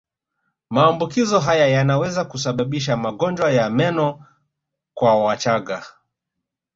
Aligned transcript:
Maambukizo 0.69 1.39
haya 1.39 1.67
yanaweza 1.67 2.25
kusababisha 2.25 2.97
magonjwa 2.97 3.51
ya 3.51 3.69
meno 3.69 4.25
kwa 4.93 5.23
wachanga 5.23 5.85